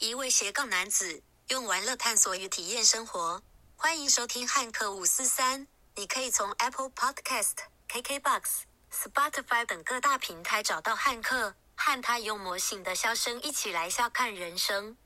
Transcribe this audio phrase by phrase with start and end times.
[0.00, 3.42] 一位斜杠男子用玩乐探索与体验生活。
[3.76, 5.66] 欢迎收听汉克五四三。
[5.94, 7.52] 你可以从 Apple Podcast、
[7.86, 14.96] KKBox、Spotify 等各大平台找到汉克，和他用魔性的笑声一起来笑看人生。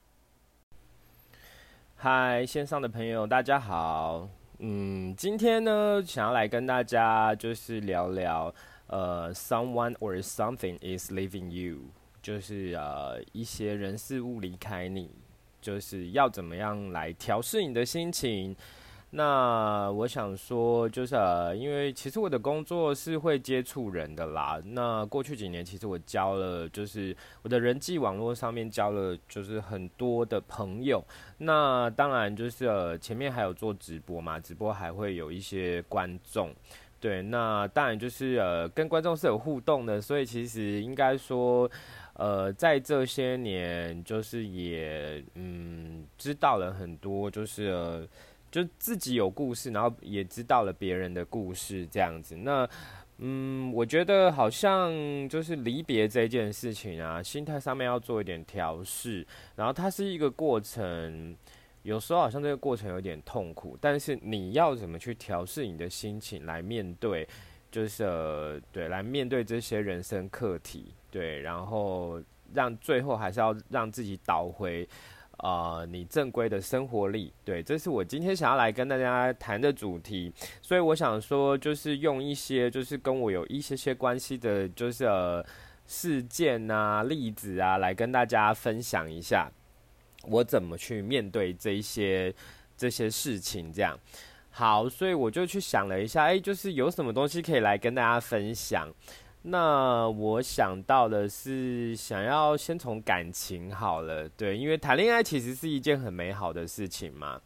[1.96, 4.28] 嗨，线上的朋友，大家好。
[4.60, 8.54] 嗯，今天呢，想要来跟大家就是聊聊，
[8.86, 11.80] 呃，someone or something is leaving you，
[12.24, 15.10] 就是呃一些人事物离开你，
[15.60, 18.56] 就是要怎么样来调试你的心情。
[19.10, 24.58] 那我想说，就是呃，因为其实我的工作是会接触人的啦。
[24.64, 31.04] 那过去几年，其实我交了，就是我的人际网络上面交了，就是很多的朋友。
[31.38, 36.52] 那当然就是呃，前面还有做直播嘛，直播还会有一些观众。
[37.04, 40.00] 对，那当然就是呃，跟观众是有互动的。
[40.00, 41.70] 所以其实应该说，
[42.14, 48.08] 呃，在这些年，就是也嗯，知道了很多，就是。
[48.50, 52.36] 就自己有故事，然后也知道了别人的故事，这样子。
[52.36, 52.64] 那，
[53.18, 54.92] 嗯，我觉得好像
[55.28, 59.26] 就是离别这件事情啊，心态上面要做一点调试。
[59.56, 61.34] 然后它是一个过程，
[61.84, 67.26] 有时候好像这个过程有点痛苦，但是你要怎么去调试你的心情来面对，
[67.70, 72.20] 就是呃对，来面对这些人生课题，对，然后
[72.52, 74.88] 让最后还是要让自己倒回。
[75.38, 80.32] 啊，你正规的生活力，对，这是我今天想要来跟大家谈的主题。
[80.62, 85.44] 所以我想说，就是用一些就是跟我有一些些关系的，就是呃
[85.86, 89.50] 事件啊、例子啊，来跟大家分享一下
[90.28, 92.34] 我怎么去面对这一些
[92.76, 93.72] 这些事情。
[93.72, 93.98] 这样
[94.50, 98.88] 好，所以我就去想了一下，哎，就是有什么东西可以来跟大家分享。
[99.42, 107.40] 那我想到的是，想要先从感情好了，对，因为谈恋爱其实是一件很美好的事情嘛。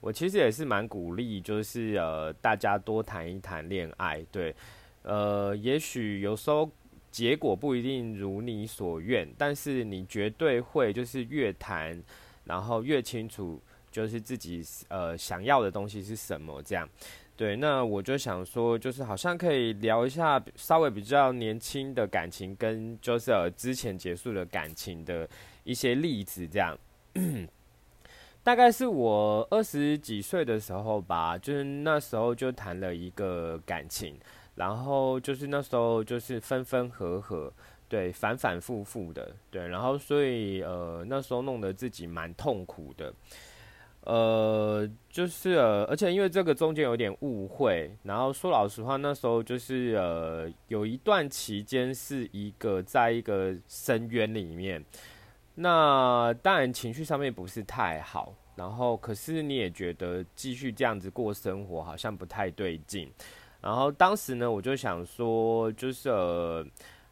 [0.00, 4.54] 我其实也是蛮鼓励，就是呃，大家多谈一谈恋爱，对，
[5.02, 6.70] 呃，也许有时候
[7.10, 12.00] 结果不一定如你所愿，但是你绝对会就是越谈，
[12.44, 13.60] 然后越清楚，
[13.90, 16.88] 就是自己呃想要的东西是什么这样。
[17.36, 25.28] 对，那我就想说，就是好像可以聊一下稍微比较年轻的感情，跟就是之前结束的感情的
[25.62, 26.76] 一些例子，这样。
[28.42, 34.18] 大概是我二十几岁的时候吧，就是那时候就谈了一个感情，
[34.58, 37.52] 然后就是那时候就是分分合合，
[37.88, 43.14] 对，反反复复的，对，然后所以呃那时候弄得自己蛮痛苦的。
[44.02, 54.82] 呃，就是，而且因为这个中间有点误会，然后说老实话，那时候就是呃，有一段期间是一个在一个深渊里面，
[55.56, 63.12] 那当然情绪上面不是太好，然后可是你也觉得继续这样子过生活好像不太对劲，
[63.60, 66.66] 然后当时呢，我就想说，就是呃，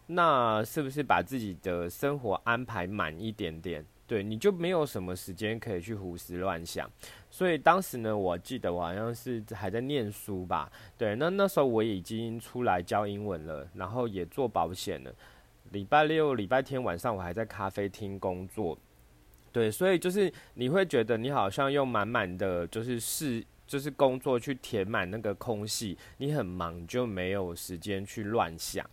[0.06, 3.84] 那是不是把自己的生活安排满一点点？
[4.06, 6.88] 对，你就没有什么时间可以去胡思乱想，
[7.28, 10.70] 所以当时呢，我记得我好像是还在念书吧。
[10.96, 15.12] 对，那那时候我已经出来教英文了，然后也做保险了。
[15.72, 18.78] 礼拜六、礼拜天晚上我还在咖啡厅工作。
[19.50, 28.88] 对，所以就是你会觉得你好像用满满的就是事，就是工作去填满那个空隙，你很忙就没有时间去乱想。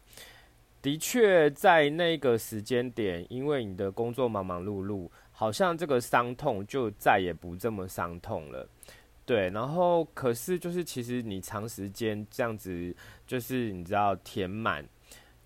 [0.82, 8.68] 的确，在那个时间点，因为你的工作忙忙碌碌，好像这个伤痛就再也不这么伤痛了。
[9.26, 12.94] 对，然后可是就是其实你长时间这样子，
[13.26, 14.86] 就是你知道填满，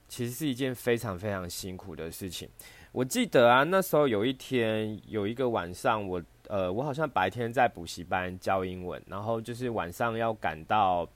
[0.07, 2.49] 其实是一件非常非常辛苦的事情。
[2.91, 11.07] 我记得啊，那时候有一天有一个晚上，我呃，我好像白天在补习班教英文，然后就是晚上要赶到。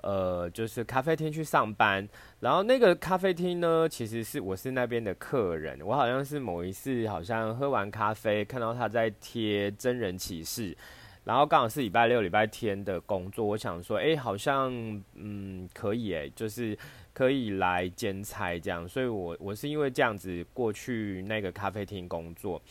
[0.00, 2.08] 呃，就是咖啡厅去上班，
[2.38, 10.74] 然后那个咖啡厅呢，其实是我是那边的客人，我好像是某一次好像喝完咖啡，看到他在贴真人启事，
[11.24, 14.72] 然后刚好是礼拜六、礼拜天的工作，我想说，哎，好像
[15.14, 16.78] 嗯可以哎，就是
[17.12, 22.62] 可以来兼差这样，所以我我是因为这样子过去那个咖啡厅工作。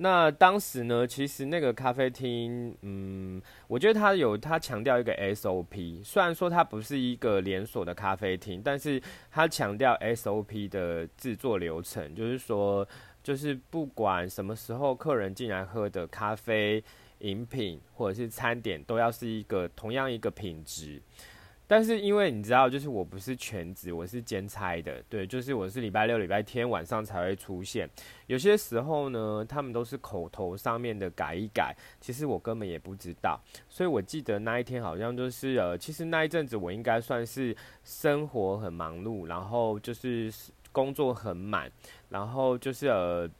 [0.00, 12.86] 那当时呢，其实那个咖啡厅，嗯，我觉得它有它强调一个 SOP，虽然说它不是一个连锁的咖啡厅，但是它强调 SOP 的制作流程，就是说，
[13.24, 16.82] 就是不管什么时候客人进来喝的咖啡
[17.18, 21.02] 饮品或者是餐点，都要是一个同样一个品质。
[21.68, 27.88] 但是因为你知道，就是我不是全职，我是兼差的，对，就是我是礼拜六、礼拜天晚上才会出现。
[28.26, 33.38] 有些时候呢，他们都是口头上面的改一改，其实我根本也不知道。
[33.68, 37.54] 所以我记得那一天好像就是呃，其实那一阵子我应该算是
[37.84, 40.32] 生活很忙碌，然后就是
[40.72, 41.70] 工作很满，
[42.08, 43.30] 然后就是呃。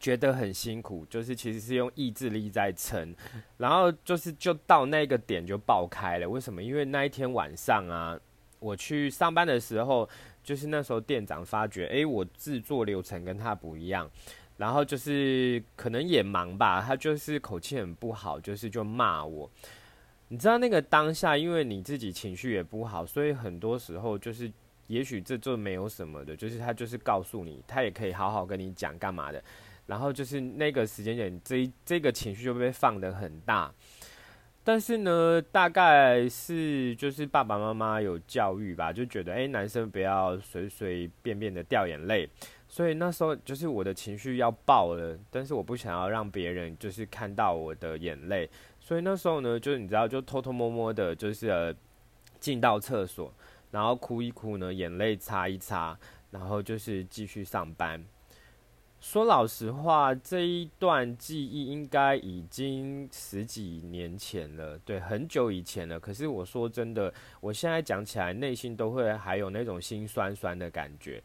[0.00, 3.14] 觉得很辛苦，就是其实是用意志力在撑，
[3.58, 6.26] 然后就是就到那个点就爆开了。
[6.26, 6.62] 为什么？
[6.62, 8.18] 因为那一天晚上啊，
[8.58, 10.08] 我去上班的时候，
[10.42, 14.10] 就是那时候店长发觉，哎，我制作流程跟他不一样，
[14.56, 19.50] 然后就是可能也忙吧，他就是口气很不好，就是就骂我。
[20.28, 24.50] 你知道那个当下，因为你自己情绪也不好，所以很多时候就是，
[24.86, 29.42] 也许这就没有什么的，就是他就是告诉你，他也可以好好跟你讲干嘛的。
[29.90, 33.74] 然后就是那个时间点，这这个情绪就被放得很大。
[34.62, 42.28] 但是呢，大概是就是爸爸妈妈有教育吧，就觉得哎，男生不要随随便便的掉眼泪。
[42.68, 48.48] 所以那时候就是我的情绪要爆了，但是我不想要让别人就是看到我的眼泪。
[48.78, 51.74] 所以那时候呢，就是你知道，就偷偷摸摸的，就是
[52.38, 53.34] 进到厕所，
[53.72, 55.98] 然后哭一哭呢，眼泪擦一擦，
[56.30, 58.00] 然后就是继续上班。
[59.00, 65.98] 说老实话，这一段记忆应该已经十几年前了，对，很久以前了。
[65.98, 71.22] 可是我说真的，我现在讲起来，内心都会还有那种心酸酸的感觉。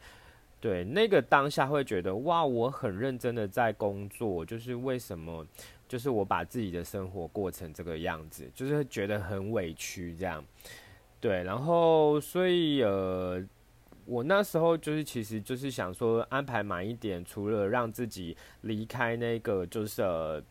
[0.61, 5.45] 对，那个当下会觉得，哇，我很认真的在工作，就是为什么，
[5.85, 10.43] 就是我把自己的生活过成这个样子，就是觉得很委屈这样。
[11.19, 13.43] 对，然后所以呃。
[14.05, 20.43] 我那时候就是，其实就是想说安排满一点，除了让自己离开那个就是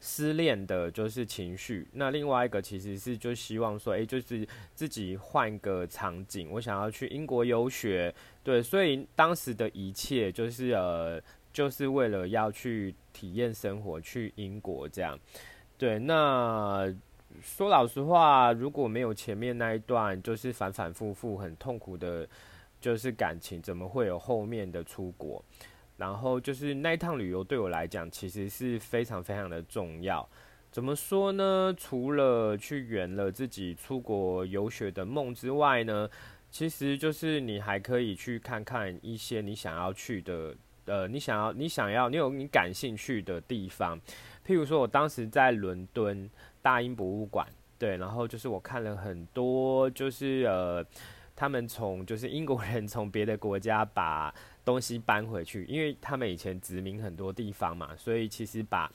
[0.00, 1.86] 失恋的，就是情绪。
[1.92, 11.20] 那另外一个其实是就希望说，哎，就是自己换个场景，我想要去英国游学，对，所以当时的一切就是呃，
[11.52, 15.18] 就是为了要去体验生活，去英国这样，
[15.76, 16.94] 对，那。
[17.42, 22.28] 说老实话，如果没有前面那一段，就是反反复复很痛苦的，
[22.80, 25.42] 就是感情，怎么会有后面的出国？
[25.96, 30.28] 然后就是那一趟旅游对我来讲，其实是非常非常的重要。
[30.70, 31.74] 怎么说呢？
[31.76, 36.08] 除了去圆了自己出国游学的梦之外呢，
[36.50, 40.54] 其实就是你还可以去看看一些你想要去的，
[40.86, 43.98] 呃，你想要你想要你有你感兴趣的地方。
[44.46, 46.28] 譬如说，我当时在伦敦。
[46.62, 47.46] 大英博物馆，
[47.78, 50.84] 对，然后就是我看了很多，就是呃，
[51.34, 54.34] 他们从就是英国人从别的国家把
[54.64, 58.90] 东西搬回去，因为他们以前殖民很多地方嘛，所以其实把。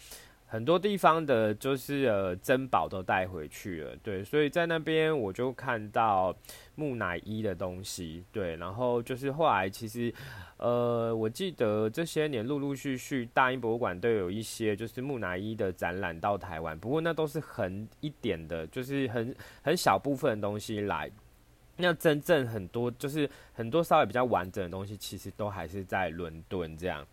[0.48, 6.34] 很多地方的，就是呃珍宝都带回去了，对，所以在那边我就看到
[6.76, 10.14] 木乃伊的东西，对，然后就是后来其实，
[10.58, 21.12] 呃，我记得这些年陆陆续续大英博物馆都有一些就是木乃伊的展览到台湾，不过那都是很一点的，就是很很小部分的东西来，
[21.78, 27.06] 那真正很多就是很多稍微比较完整的东西，其实都还是在伦敦这样。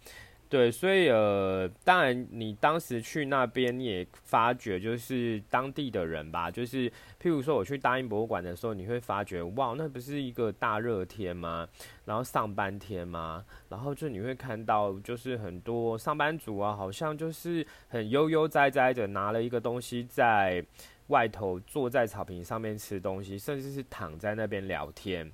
[0.52, 11.66] 对，所以呃，当然你当时去那边，也发觉就是当地的人吧，就是譬如说我去大英博物馆的时候，你会发觉哇，那不是一个大热天吗？
[12.04, 13.43] 然后上班天吗？
[13.70, 20.62] 然后就你会看到就是很多上班族啊，好像就是很悠悠哉哉的拿了一个东西在
[21.06, 25.32] 外头坐在草坪上面吃东西，甚至是躺在那边聊天。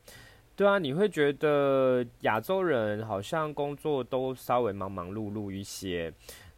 [0.59, 6.13] 对啊，你会觉得亚洲人好像工作都稍微忙忙碌碌一些，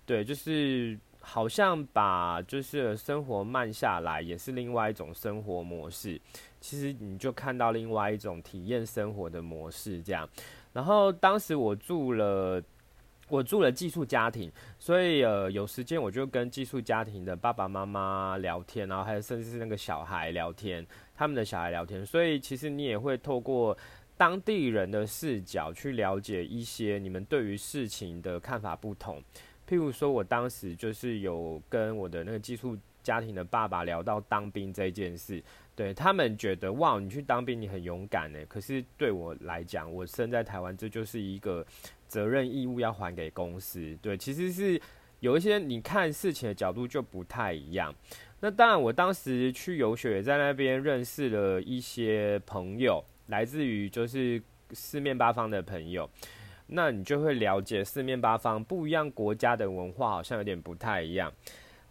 [0.06, 6.18] 对，就是好像把就是生活慢下来，也是另外一种生活模式。
[6.62, 10.26] 其实你就看到另外一种体验生活的模式这样。
[10.72, 12.62] 然后当时我住了，
[13.30, 20.86] 我住了寄宿家庭，所以呃有时间我就跟寄宿家庭的爸爸妈妈聊天，然后还有甚至是那个小孩聊天。
[21.16, 23.76] 他们的小孩聊天，所以其实你也会透过
[24.16, 29.22] 当地人的视角去了解一些你们对于事情的看法不同。
[29.68, 35.42] 譬如说，我当时就是有跟我的那个寄宿家庭的爸爸聊到当兵这件事，
[35.74, 38.38] 对他们觉得哇，你去当兵你很勇敢呢。
[38.48, 41.64] 可是对我来讲，我生在台湾，这就是一个
[42.06, 43.96] 责任义务要还给公司。
[44.02, 44.80] 对，其实是
[45.20, 47.94] 有一些你看事情的角度就不太一样。
[48.40, 56.08] 那当然，我当时去游学，在那边认识了一些朋友，来自于就是四面八方的朋友。
[56.68, 61.32] 那你就会了解四面八方不一样国家的文化，好像有点不太一样。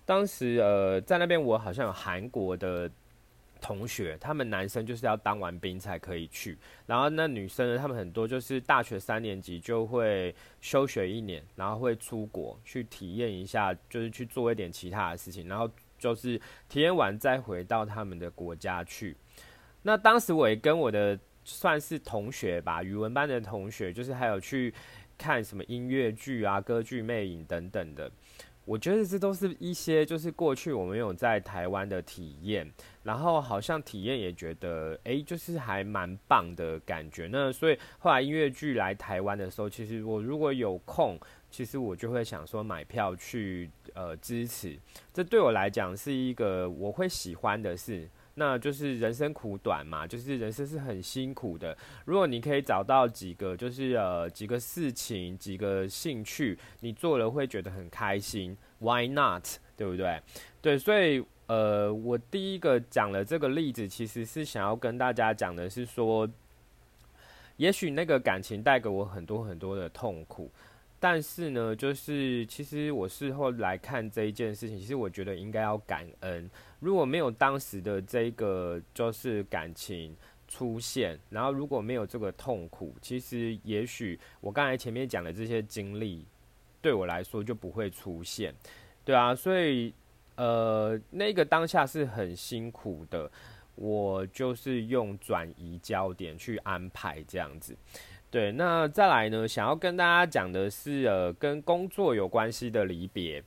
[0.06, 2.90] 当时呃，在那边我好像有韩国的
[3.62, 19.16] 同学，他们男生就是要当完兵才可以去，然后那女生呢，他们很多就是大学三年级就会休学一年，然后会出国去体验一下，就是去做一点其他的事情，然后就是体验完再回到他们的国家去。
[19.84, 24.74] 那当时我也跟我的算是同学吧，语文班的同学，就是还有去
[25.18, 28.12] 看什么音乐剧啊、歌剧魅影等等的。
[28.70, 32.72] 我觉得这都是一些就是过去我们有在台湾的体验，
[33.02, 37.28] 然后好像体验也觉得哎，就是还蛮棒的感觉。
[37.32, 44.78] 那所以后来音乐剧来台湾的时候，其实我如果有空，其实我就会想说买票去呃支持。
[45.12, 48.08] 这对我来讲是一个我会喜欢的事。
[48.40, 51.78] 那就是人生苦短嘛，就是人生是很辛苦的。
[52.06, 59.46] 如果你可以找到几个，就是呃几个事情、几个兴趣，你做了会觉得很开心，Why not？
[59.76, 60.22] 对不对？
[60.62, 66.26] 对，所以呃，我第一个讲了这个例子，其实是想要跟大家讲的是说，
[67.58, 70.50] 也许那个感情带给我很多很多的痛苦。
[71.02, 76.50] 但是呢，就是其实我事后来看这一件事情，其实我觉得应该要感恩。
[76.80, 80.16] 如果没有当时的这个就是感情
[80.48, 86.26] 出现，然后如果没有这个痛苦，其实也许我刚才前面讲的这些经历，
[86.82, 88.54] 对我来说就不会出现。
[89.04, 89.94] 对啊，所以
[90.36, 93.30] 呃，那个当下是很辛苦的，
[93.76, 97.76] 我就是用转移焦点去安排这样子。
[98.32, 99.48] 对，那再来呢？
[99.48, 103.44] 想要跟大家讲的是，呃，跟工作有关系的离别。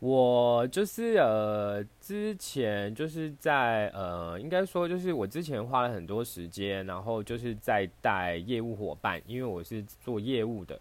[0.00, 10.80] 我就是呃，之前就是在呃，应该说就是我之前花了很多时间，然后就是在带业务伙伴，因为我是做业务的，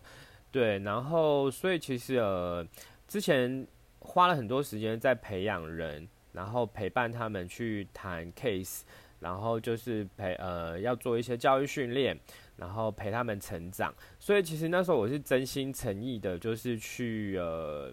[0.52, 2.66] 对，然后所以其实呃，
[3.08, 3.68] 之前
[4.00, 8.82] 花了很多时间在培养人，然后陪伴他们去谈 case，
[9.20, 12.18] 然后就是陪呃，要做一些教育训练。
[12.60, 17.90] 然后陪他们成长，所以其实那时候我是真心诚意的，就是去呃，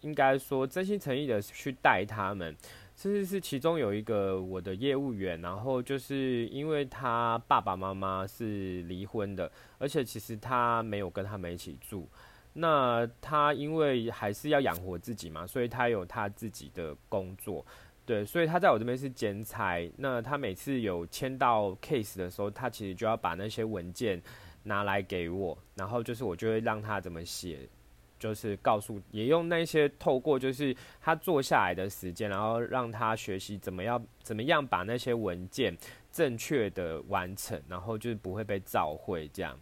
[0.00, 2.56] 应该说真心诚意的去带他们。
[2.94, 12.08] 甚至是其中有一个我的业务员，然后就是因为他爸爸妈妈是离婚的，而且其实他没有跟他们一起住。
[12.54, 17.62] 那他因为还是要养活自己嘛，所以他有他自己的工作。
[18.06, 19.86] 对，所以他在我这边是兼差。
[19.98, 24.22] 那他每次有签到 case 的时候，他其实就要把那些文件
[24.62, 27.68] 拿来给我，然后就是我就会让他怎么写，
[28.18, 35.76] 就是告诉，也用那些透过就是他坐下来的时间，然后让他学习怎么样怎么样把那些文件
[36.10, 39.58] 正确的完成，然后就是不会被召回这样。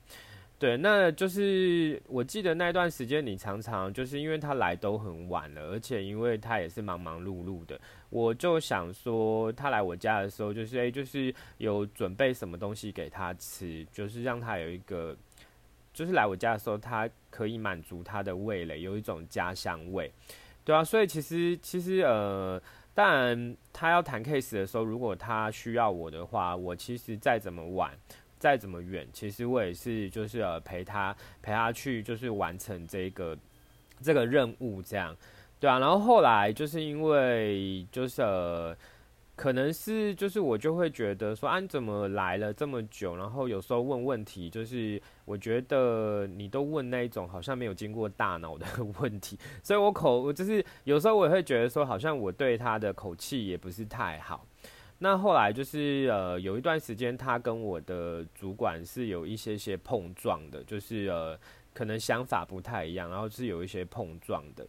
[0.57, 15.15] 对，那就是我记得那段时间，你常常就是因为他来都很晚了，而且因为他也是忙忙碌碌的，我就想说他来我家的时候，就是诶，就是有准备什么东西给他吃，就是让他有一个，
[15.95, 20.13] 就是来我家的时候，他可以满足他的味蕾，有一种家乡味，
[20.65, 22.61] 对啊，所以其实其实呃，
[22.93, 27.97] 当然他要谈 case 的时候，如果他需要我的话，我其实再怎么晚。
[28.37, 33.35] 再怎么远，其实我也是，就是呃陪他陪他去，就是完成这个
[34.03, 35.17] 这个任务，这样，
[35.59, 35.79] 对啊。
[35.79, 38.77] 然后后来就是因为就是呃，
[39.37, 43.17] 可能是就是我就会觉得说，啊，你怎么来了这么久？
[43.17, 48.65] 然后有时候问问题，就是我觉得你都问那一种好像没有经过大脑的
[49.01, 54.47] 问题，所以我口我就是有时候我也会觉得说，好像我对他的口气也不是太好。
[54.99, 61.37] 那后来就是呃，有一段时间，他跟我的主管是有一些些碰撞的，就是呃，
[61.75, 64.65] 可能想法不太一样，然后是有一些碰撞的。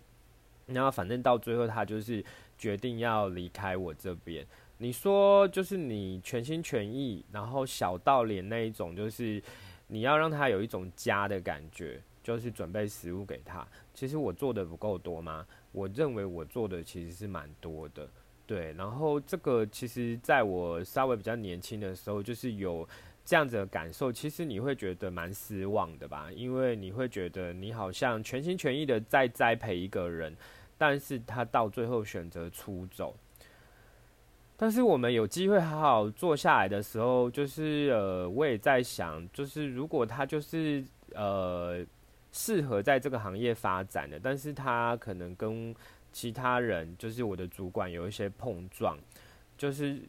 [0.65, 2.25] 然后反正到最后，他就是
[2.57, 4.45] 决定要离开我这边。
[4.77, 9.41] 你说，就是你全心全意，然后小到连那一种，就是
[9.87, 13.65] 你要让他有一种家的感觉，就是准备食物给他。
[13.93, 15.45] 其实我做的不够多吗？
[15.71, 18.07] 我认为我做的其实是蛮多的。
[18.45, 22.87] 对，然后这个其实在我稍微比较年轻的时候，就是有
[23.23, 24.11] 这样子的感受。
[24.11, 26.29] 其实你会觉得蛮失望的吧？
[26.31, 30.35] 因为你会觉得你好像全心全意的在栽培一个人，
[30.77, 33.15] 但是他到最后选择出走。
[34.57, 40.81] 但是我们有机会好好坐下来的时候，就是呃，我也在想，就是如果他就是
[41.13, 41.85] 呃
[42.31, 45.75] 适合在这个行业发展的，但是他可能跟
[46.13, 48.97] 其他人就是我的主管有一些碰撞，
[49.57, 49.99] 就是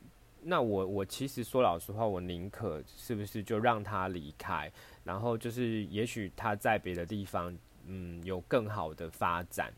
[0.43, 4.71] 那我我其实说老实话，我宁可是不是就让他离开，
[5.03, 7.53] 然后就是也许他在别的地方
[7.87, 9.73] 嗯有更好的发展，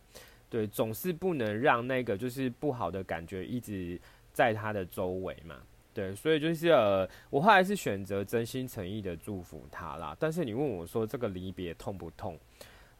[0.51, 4.01] 对，总是不能让那个就是不好的感觉一直
[4.33, 5.57] 在他的周围嘛。
[5.93, 10.17] 对，所以就是呃，我后来是选择真心诚意的祝福他啦。
[10.19, 12.39] 但是你问我说这个离别痛不痛？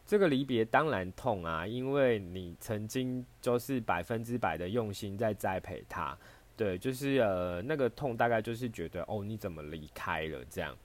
[0.05, 6.17] 这个离别当然痛啊，因为你曾经就是百分之百的用心在栽培他。
[6.57, 10.75] 对，就是呃，那个痛大概就是觉得哦，你怎么离开了这样？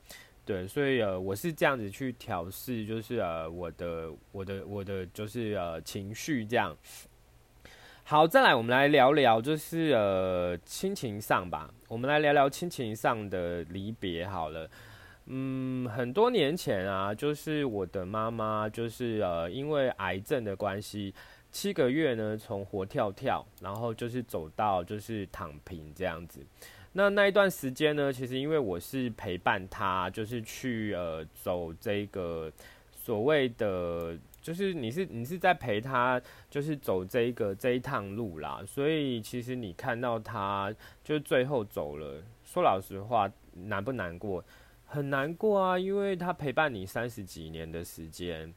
[0.47, 6.77] 对，所以呃，我是这样子去调试，就是呃，我的我的我的就是呃情绪这样。
[8.05, 11.73] 好，再来，我们来聊聊，就是呃，亲情上吧。
[11.89, 14.29] 我们来聊聊亲情上的离别。
[14.29, 14.69] 好了，
[15.25, 21.15] 嗯，很多年前啊，就是我的妈妈，就是呃，因为癌症的关系，
[21.51, 26.45] 七个月呢，从活跳跳，然后就是走到就是躺平这样子。
[26.95, 32.51] 那那一段时间呢，其实因为我是陪伴他，就是去呃走这个
[32.91, 34.17] 所谓的。
[34.41, 36.21] 就是你是你是在陪他，
[36.51, 40.71] 就是走这个这一趟路啦，所以其实你看到他
[41.03, 44.45] 就最后走了，说老实话，难不难过？
[44.85, 48.53] 很难过啊，因为他陪伴你三十几年的时间，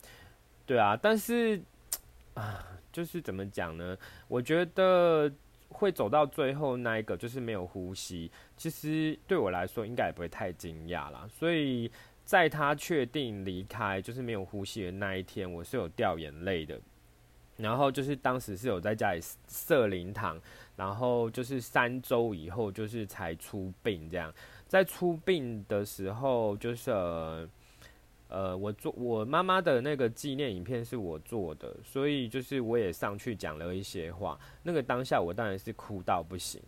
[0.66, 1.62] 对啊，但是
[2.36, 3.98] 啊，就是怎么讲呢？
[4.28, 5.32] 我觉得
[5.78, 11.92] 会走到最后那一个，就是没有呼吸，其实对我来说应该也不会太惊讶啦，所以。
[12.28, 16.78] 在他确定离开，就是没有呼吸的那一天，我是有掉眼泪的。
[17.56, 20.38] 然后就是当时是有在家里设灵堂，
[20.76, 24.30] 然后就是三周以后就是才出殡这样。
[24.68, 27.48] 在出殡的时候，就是呃，
[28.28, 34.40] 呃我做我妈妈的那个纪念影片是我做的，所以就是我也上去讲了一些话。
[34.64, 36.62] 那个当下我当然是哭到不行，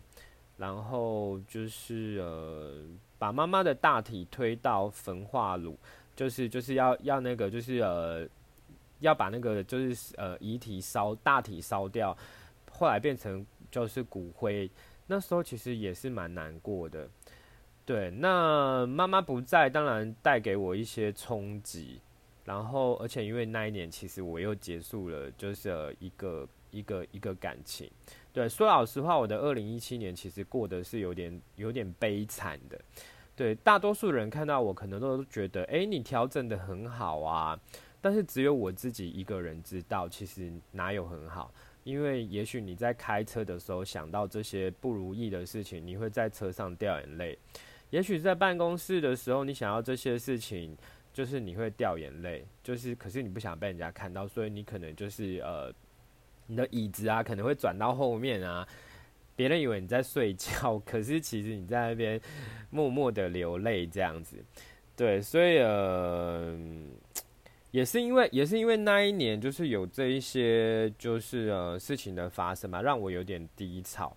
[0.56, 2.84] 然后就是呃。
[3.20, 5.78] 把妈妈的大体推到焚化炉，
[6.16, 8.26] 就是就是要要那个就是呃，
[9.00, 12.16] 要把那个就是呃遗体烧大体烧掉，
[12.70, 14.70] 后来变成就是骨灰。
[15.06, 17.06] 那时候其实也是蛮难过的，
[17.90, 18.08] 对。
[18.12, 22.00] 那妈妈不在，当然带给我一些冲击。
[22.44, 27.90] 然后，而且因为那一年其实我又结束了，就是一个一个一个感情。
[28.32, 32.80] 对，说老实话，我的二零一七年其实过得是有点有点悲惨的。
[33.34, 37.58] 对，大多数人看到我，可能都觉得，哎，你调整的很好啊。
[38.00, 41.52] 但是只有我自己一个人知道，其实哪有很好？
[41.82, 47.34] 因为也许你在开车的时候想到这些不如意的事情，你会在车上掉眼泪；
[47.90, 50.76] 也许在办公室的时候，你想要这些事情，
[51.12, 52.44] 就是你会掉眼泪。
[52.62, 55.72] 就是，可是你不想被人家看到，所以你可能就是呃。
[56.46, 58.66] 你的椅子啊，可能会转到后面啊，
[59.36, 62.20] 别人以为你在睡觉，可是其实你在那边
[62.70, 64.36] 默默的流泪这样子。
[64.96, 66.58] 对，所以呃，
[67.70, 74.16] 也是因为也是因为那一年就是有这一些就是呃事情的发生嘛，让我有点低潮。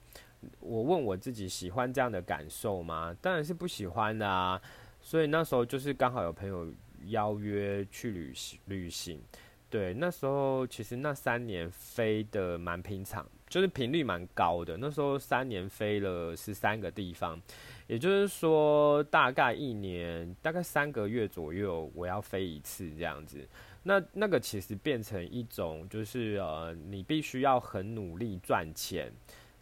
[0.60, 3.16] 我问我自己喜欢这样的感受吗？
[3.22, 4.62] 当然是不喜欢的啊。
[5.02, 6.72] 所以那时候就是刚好有朋友
[7.08, 9.22] 邀约去旅行旅行。
[9.70, 14.78] 对，那时候其实那三年飞的蛮平常，就是频率蛮高的。
[14.78, 17.42] 那时候三年飞了十三个地方，
[17.88, 23.46] 也就是说大概一年大概三个月左右我要飞一次这样子。
[23.82, 29.12] 那那个其实变成一种就是呃，你必须要很努力赚钱，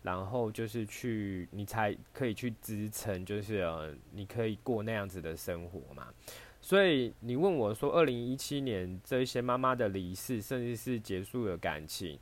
[0.01, 6.07] 然后就是去你才可以去支撑，就是呃，你可以过那样子的生活嘛。
[6.59, 12.19] 所以你问我说，二零一七年这一些妈妈的离世，甚至是结束了感情，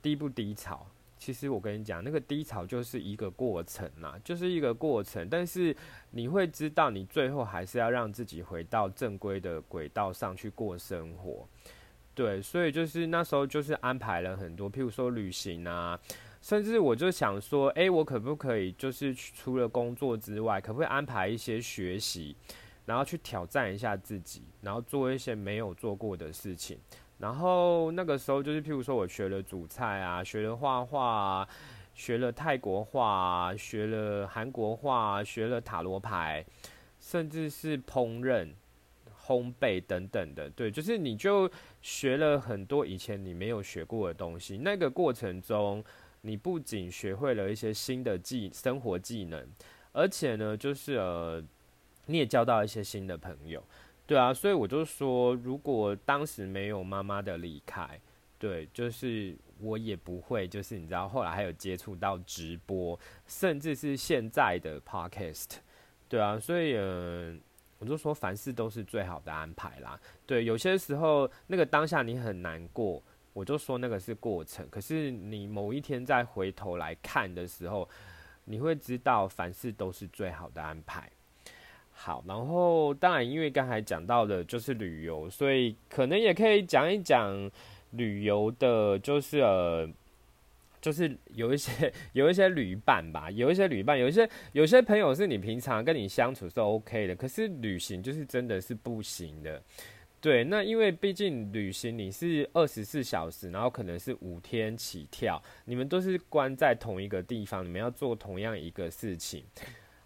[0.00, 0.86] 低不低潮？
[1.18, 5.28] 其实我跟你讲，那个低潮就是一个过程嘛，就是一个过程。
[5.28, 5.76] 但是
[6.10, 11.46] 你会知道，你最后还是要让自己回到正规的轨道上去过生活。
[12.14, 15.98] 对，所以就是那时候就是安排了很多，譬如说旅行啊，
[16.42, 22.36] 甚至我就想说，诶，我可不可以就是除了工作之外，可不可以安排一些学习？
[22.84, 26.76] 然后去挑战一下自己，然后做一些没有做过的事情。
[27.16, 31.48] 然后那个时候就是，譬如说我学了煮菜啊，学了画画，啊
[31.94, 36.44] 学了泰国画，学了韩国画，学了塔罗牌，
[36.98, 38.48] 甚至是烹饪、
[39.24, 40.50] 烘焙等等的。
[40.50, 41.48] 对，就是你就
[41.80, 44.58] 学了很多以前你没有学过的东西。
[44.58, 45.84] 那个过程中，
[46.22, 49.46] 你不仅学会了一些新的技生活技能，
[49.92, 51.40] 而且呢，就是呃。
[52.06, 53.62] 你也交到一些新的朋友，
[54.08, 57.88] 对啊，所以我就说，如果当时没有妈妈的离开，
[58.40, 65.46] 对，就是我也不会，就是你知道，后来还有接触到直播，甚至是现在的 podcast，
[66.08, 67.40] 对啊，所以嗯，
[67.78, 69.98] 我就说凡事都是最好的安排啦。
[70.26, 73.00] 对，有些时候那个当下你很难过，
[73.32, 77.88] 我就说那个是过程，可是你某一天再回头来看的时候。
[78.44, 81.08] 你会知道凡事都是最好的安排。
[81.92, 87.48] 好，然后当然因为刚才讲到的就是旅游，所以可能也可以讲一讲
[87.92, 89.88] 旅游的，就是呃。
[90.80, 99.62] 就是有一些 有一些旅伴吧，有一些旅伴，有一些有些朋友是你平常跟你相处是 OK 的，可是旅行就是真的是不行的。
[100.22, 109.44] 对，那因为毕竟旅行你是二十四小时，然后可能是五天起跳，你们都是关在同一个地方，你们要做同样一个事情。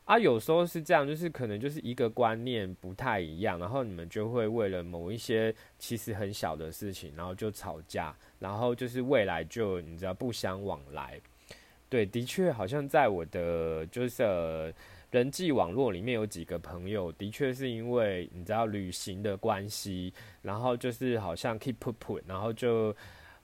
[0.07, 11.21] 啊，有时候是这样，就是可能就是一个观念不太一样，然后你们就会为了某一些其实很小的事情，然后就吵架，然后就是未来就你知道不相往来。
[11.91, 14.75] 对，的确好像在我的就是
[15.17, 22.95] 人际网络里面有几个朋友，的确是因为你知道旅行的关系，然后就是好像 keep put put，然后就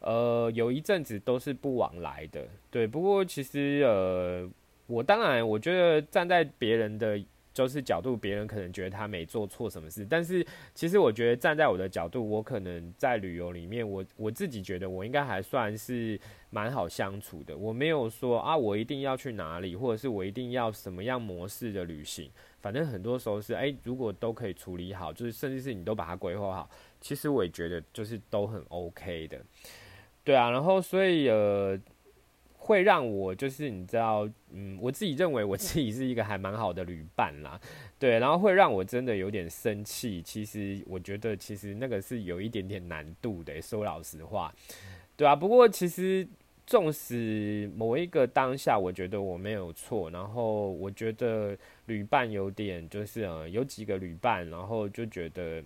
[0.00, 2.46] 呃有一阵子都是不往来的。
[2.70, 4.50] 对，不过其实呃。
[4.88, 7.18] 我当然，我觉得站在别人的
[7.52, 16.18] 就是角度，别人可能觉得他没做错什么事，但是其实我觉得站在我的角度，我可能在旅游里面，我我自己觉得我应该还算是
[16.50, 17.56] 蛮好相处的。
[17.56, 22.30] 我没有说啊，我一定要去哪里，或者是我一定要什么样模式的旅行。
[22.60, 29.38] 反正很多时候是，哎，如果都可以处理好，就是甚至是你都把它规划好，其实我也觉得就是都很 OK 的。
[30.24, 31.78] 对啊，然后所以呃。
[32.64, 37.60] 会让我就是你知道，嗯，我自己认为我自己是一个还蛮好的旅伴啦，
[37.98, 40.22] 对，然后会让我真的有点生气。
[40.22, 44.54] 其实我觉得其实那个是有一点点难度的，说老实话，
[45.16, 45.34] 对啊。
[45.34, 46.24] 不过其实
[46.64, 55.60] 纵使某一个当下，我觉得我没有错，然后我觉得旅伴有点就是呃有几个旅伴，然后就觉得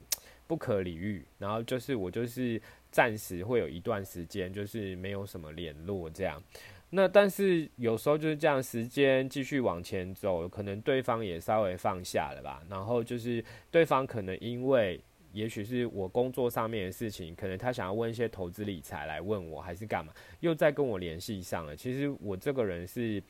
[0.47, 2.59] 不可理喻，然后就是我就是
[2.91, 6.43] 暂时会有一段时间就是没有什么联络这样。
[6.91, 12.63] 那但是有时候就是这样，时间继续往前走，可能对方也稍微放下了吧。
[12.71, 15.01] 然后就是对方可能因为，
[15.33, 21.75] 也许是我工作上面的事情，可能他想要问一些投资理财来问我，还是干嘛，又再跟我联系上了。
[21.75, 23.23] 其实我这个人是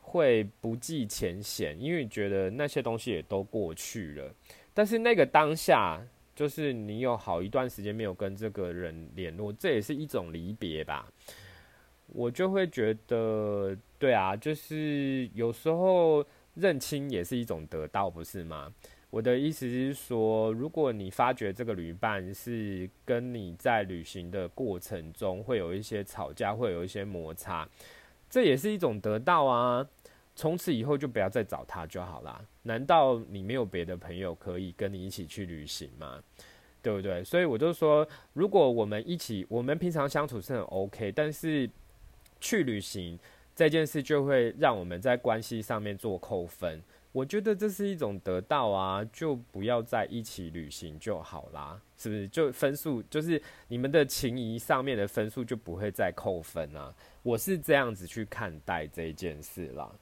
[0.00, 4.34] 会不计前嫌，因为觉得那些东西也都过去了。
[4.74, 6.02] 但是那个当下，
[6.34, 11.08] 就是你有好一段时间没有跟这个人联络，这也是一种离别吧。
[12.12, 18.72] 我就会觉得，对啊，就是有时候认清也是一种得到，不是吗？
[19.10, 27.68] 我的意思是说，如果你发觉这个旅伴是跟你在旅行的过程中会有一些吵架，会有一些摩擦，
[28.28, 29.84] 这也是一种得到啊。
[30.36, 32.40] 从此以后就不要再找他就好啦。
[32.62, 36.22] 难道你没有别的朋友可以跟你一起去旅行吗？
[36.80, 37.22] 对不对？
[37.24, 41.70] 所以我就说，如果我们一起，我们平常相处是很 OK，但是。
[42.40, 43.18] 去旅行
[43.54, 52.26] 这件事就会让我们在关系上面做扣分，我觉得这是一种得到啊，就不要在一起旅行就好啦，是不是？
[52.28, 59.92] 就分数就是你们的情谊上面的分数就不会再扣分啊，我是这样子去看待这件事啦。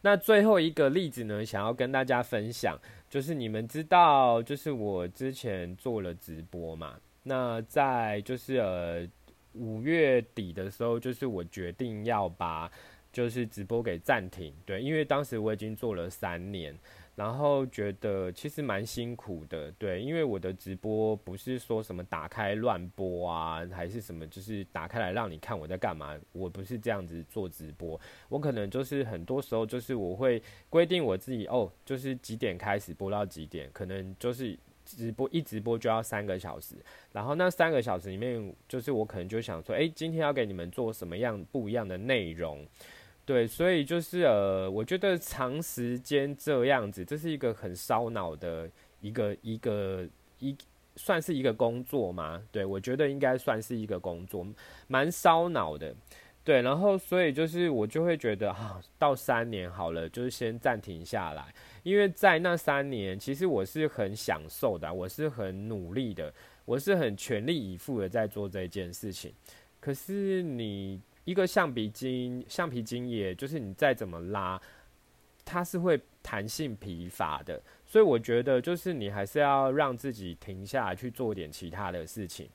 [0.00, 2.78] 那最后一个例子呢，想要跟大家分享，
[3.10, 9.06] 就是你们知道，就是我之前做了直播嘛，那在就是呃。
[9.54, 12.70] 五月底的时候，就是我决定要把
[13.12, 16.78] 就是直播给暂停，对，因为当时我已经做了三年，
[17.16, 34.56] 然后觉得其实蛮辛苦的，对，因为我的直播不是说什么打开乱播啊，还是什么，就是打开来让你看我在干嘛，我不是这样子做直播，我可能就是很多时候就是我会规定我自己哦，就是几点开始播到几点，可能就是。
[34.96, 36.74] 直播一直播就要三个小时，
[37.12, 42.66] 然后那三个小时里面，就是我可能就想说，哎，今天要给你们做什么样不一样的内容，
[43.24, 48.70] 对，所以就是呃，我觉得长时间这样子，这是一个很烧脑的
[49.00, 50.06] 一个一个
[50.38, 50.56] 一，
[50.96, 52.42] 算是一个工作吗？
[52.50, 54.46] 对我觉得应该算是一个工作，
[54.86, 55.94] 蛮烧脑的。
[56.48, 66.32] 对，然后所以就是我就会觉得啊，到三年好了，就是先暂停下来，因为在那三年，其实我是很享受的，我是很努力的，
[66.64, 69.30] 我是很全力以赴的在做这件事情。
[69.78, 74.58] 可是你一个橡皮筋，橡皮筋也就是你再怎么拉，
[75.44, 82.48] 它是会弹性疲乏的，所以我觉得就是你还是要让自己停下来去做点其他的事情。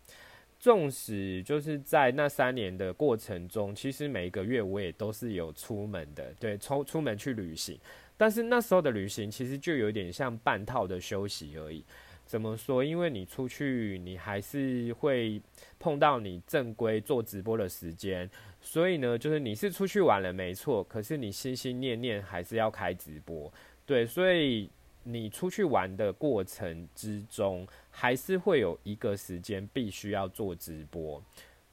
[0.63, 7.77] 纵使就是在那三年的过程中，其实每一个月我也都是有出门的，对，出出门去旅行。
[8.15, 11.83] 但是那时候的旅行其实就有点像半套的休息而已。
[12.25, 12.81] 怎么说？
[12.81, 15.41] 因为你出去，你还是会
[15.77, 18.29] 碰到你正规做直播的时间，
[18.61, 23.51] 所以呢，就是你是出去玩了没错，可是你心心念念还是要开直播，
[23.85, 24.69] 对，所以
[25.03, 31.21] 你出去玩的过程之中，还是会有一个时间必须要做直播。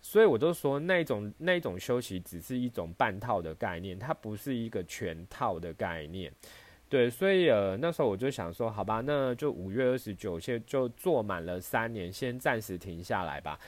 [0.03, 6.33] 所以我就说，那种那种休息只是一种半套的概念，它不是一个全套的概念。
[6.89, 13.61] 对，所以呃，那时候我就想说，好吧，那就五月二十九，先就做满了三年，先暂时停下来吧。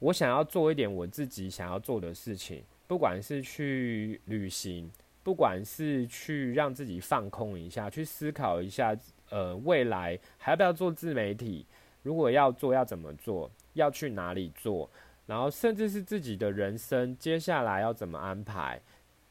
[0.00, 4.90] 我想要做一点我自己想要做的事情，不管是去旅行，
[5.22, 8.96] 不管是去让自己放空一下，去思考一下，
[9.28, 11.66] 呃，未来还要不要做自媒体？
[12.02, 13.50] 如果要做，要怎么做？
[13.74, 14.88] 要去哪里做？
[15.26, 18.80] 然后，甚至是自己的人生，接下来要怎么安排？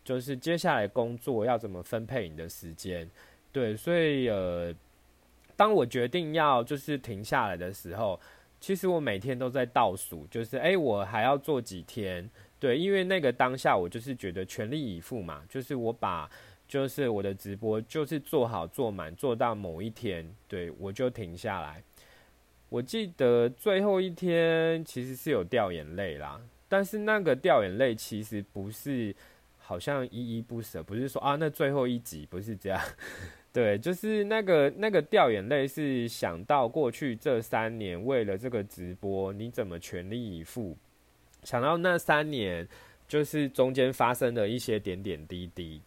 [0.04, 3.10] 就是接下来工作要怎么分配你的时间？
[3.52, 4.74] 对，所以呃，
[5.56, 8.20] 当我决定要就是停下来的时候，
[8.62, 12.30] 其实我每天都在倒数，就是诶，我还要做几天？
[12.60, 16.30] 对，因为那个当下我就是觉得全力以赴嘛，就是我把
[16.68, 21.82] 就是我的直播就是做好做满，做到某一天，对我就停下来。
[22.68, 29.16] 我记得最后一天其实是有掉眼泪啦，但是那个掉眼泪其实不是
[29.58, 32.80] 好像依依不舍，不是说啊那最后一集不是这样，
[33.52, 40.78] 对，就是那个那个掉眼泪是想到过去这三年为了这个直播你怎么全力以赴，
[41.44, 42.68] 想到那三年
[43.08, 45.82] 就是中间发生的一些点点滴滴，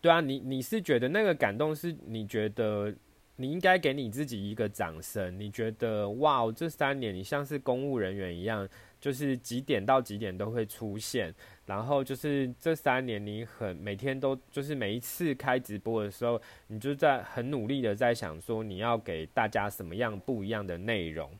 [0.00, 2.94] 对啊，你你是觉得那个感动是你觉得？
[3.36, 5.40] 你应该给你自己一个掌声。
[5.40, 8.68] 你觉得哇，这三年你像是公务人员一样，
[9.00, 21.30] 就是几点到几点都会出现，然后就是这三年你很每天都就是每一次开直播的时候，你就在很努力的在想说你要给大家什么样不一样的内容。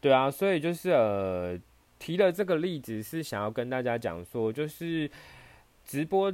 [0.00, 1.60] 对啊，所以就是呃
[1.98, 5.10] 提了这个例子是想要跟大家讲说，就是
[5.84, 6.32] 直播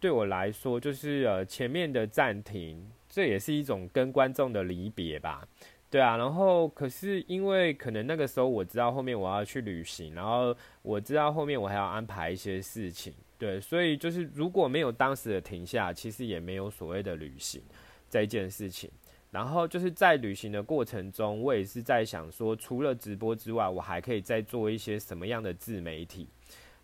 [0.00, 2.90] 对我来说就是呃前面的暂停。
[3.06, 5.46] 这也是一种跟观众的离别吧，
[5.88, 17.62] 对啊，然后可是因为可能那个时候我知道后面我要去旅行，然后我知道后面我还要安排一些事情，对，所以就是如果没有当时的停下，其实也没有所谓的旅行
[18.10, 18.90] 这一件事情。
[19.34, 26.28] 然后就是在旅行的过程中，我也是在想说，除了直播之外，我还可以再做一些什么样的自媒体。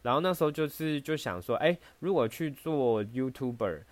[0.02, 3.82] 然后那时候就是就想说，哎，如果去做 YouTuber。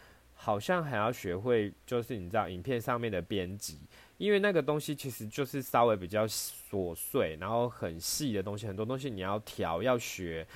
[0.41, 3.81] 好像还要学会，就是你知道影片上面的编辑，
[4.19, 10.47] 因为那个东西其实就是稍微比较琐碎，然后很细的东西，很多东西你要调要学，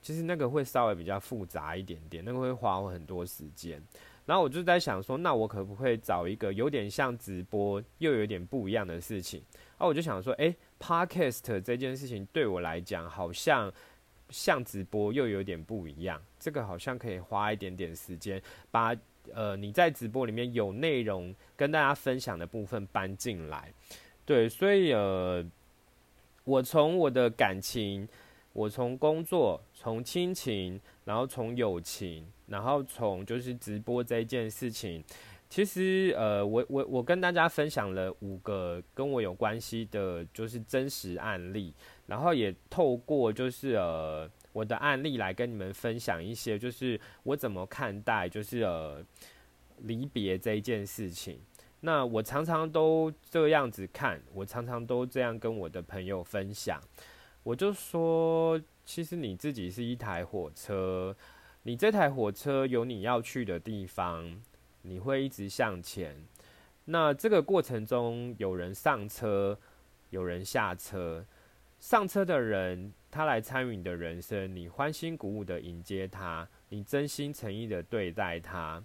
[0.00, 3.78] 其实那个会稍微比较复杂一点点，那个会花我很多时间。
[4.26, 9.42] 然后我就在想说，那我可不可以找一个有点像直播又有点不一样的事情？
[9.78, 13.72] 啊，我就想说，诶 p o d c a s t 这件事情对我来讲好像
[14.28, 18.94] 像直播又有点不一样，这个好像可以花一点点时间把。
[19.34, 23.72] 呃，你在直播里面有内容跟大家分享的部分搬进来，
[24.24, 25.44] 对，所以呃，
[26.44, 28.08] 我从我的感情，
[28.52, 35.02] 我从工作，从亲情，然后从友情，然后从就是直播这件事情，
[35.48, 41.74] 其实呃，我我我跟大家分享了五个跟我有关系的，就是真实案例，
[42.06, 44.30] 然后也透过就是呃。
[44.56, 49.04] 我的案例来跟你们分享一些，就是我怎么看待，就是呃
[49.82, 51.38] 离别这一件事情。
[51.80, 56.80] 那我常常都这样子看，我常常都这样跟我的朋友分享。
[57.42, 61.14] 我就说，其实你自己是一台火车，
[61.64, 64.40] 你这台火车有你要去的地方，
[64.80, 66.16] 你会一直向前。
[66.86, 69.58] 那这个过程中，有人上车，
[70.10, 71.26] 有人下车，
[71.78, 72.94] 上车的人。
[73.08, 78.84] 他来参与你的人生，你欢欣鼓舞的迎接他，你真心诚意的对待他。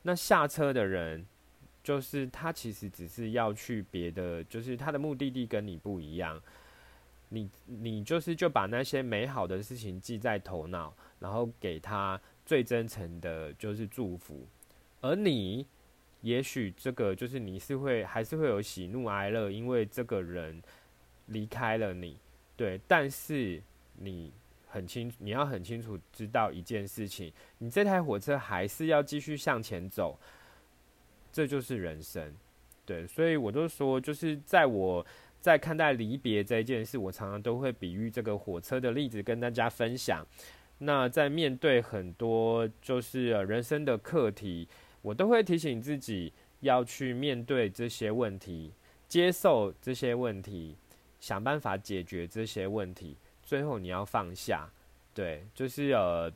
[0.00, 1.26] 那下车的人，
[1.82, 6.40] 就是他其实只是要去别的，就是他的目的地跟你不一样。
[7.32, 14.46] 你你就是就把那些美好的事情记在头脑，然后给他最真诚的，就是祝福。
[15.00, 15.66] 而你，
[16.20, 20.62] 也许这个就是你是会还是会有喜怒哀乐，因为这个人
[21.26, 22.18] 离开了你。
[22.54, 23.62] 对，但是
[23.96, 24.30] 你
[24.68, 30.18] 很清，你要很清楚知道一件事情，你这台火车还是要继续向前走，
[31.32, 32.36] 这就是人生。
[32.84, 35.06] 对，所以我都说，就是在我
[35.42, 40.24] 在看待离别这一件事，我常常都会比喻这个火车的例子跟大家分享。
[40.78, 44.68] 那在面对很多就是人生的课题，
[45.02, 48.72] 我都会提醒自己要去面对这些问题。
[49.08, 50.76] 接受这些问题，
[51.20, 54.70] 想办法解决这些问题，最后你要放下，
[55.12, 56.32] 对，就是呃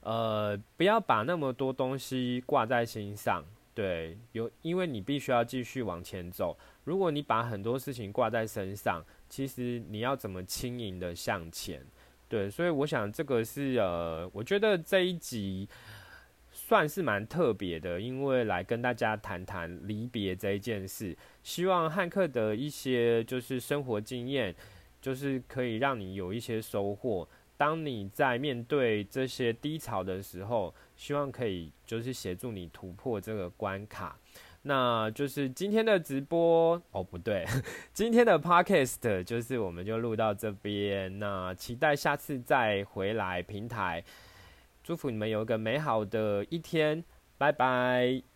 [0.00, 3.44] 呃， 不要把那么多东西挂在心上，
[3.78, 6.58] 对，有因为你必须要继续往前走。
[6.82, 11.86] 如果你把很多事情挂在身上，其实你要怎么轻盈的向前？
[12.28, 15.68] 对，所以我想这个是呃，我觉得这一集
[16.50, 21.16] 算是蛮特别的，因为来跟大家谈谈离别这一件事。
[21.44, 24.52] 希望汉克的一些就是生活经验，
[25.00, 27.28] 就是可以让你有一些收获。
[27.56, 34.18] 当你在面对这些低潮的时候，希望可以就是协助你突破这个关卡。
[34.62, 37.46] 那就是今天的直播哦，不对，
[37.94, 41.18] 今天的 podcast 就是我们就录到这边。
[41.20, 44.04] 那期待下次再回来平台，
[44.82, 47.02] 祝福你们有一个美好的一天，
[47.38, 48.27] 拜拜。